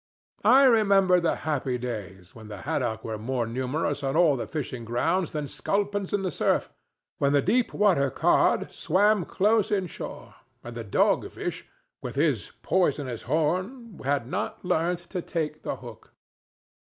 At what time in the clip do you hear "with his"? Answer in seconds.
12.01-12.51